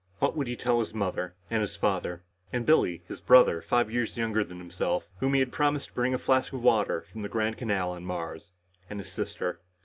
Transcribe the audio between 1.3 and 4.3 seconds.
And his father? And Billy, his brother, five years